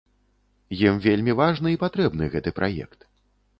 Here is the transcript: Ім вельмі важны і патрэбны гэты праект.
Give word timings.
Ім 0.87 0.97
вельмі 1.03 1.35
важны 1.41 1.69
і 1.75 1.81
патрэбны 1.85 2.33
гэты 2.39 2.57
праект. 2.63 3.09